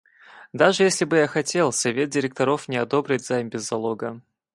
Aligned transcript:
Даже 0.51 0.81
если 0.83 1.05
бы 1.05 1.17
я 1.17 1.27
хотел, 1.27 1.71
совет 1.71 2.09
директоров 2.09 2.67
не 2.67 2.75
одобрит 2.77 3.21
займ 3.23 3.49
без 3.49 3.67
залога. 3.67 4.19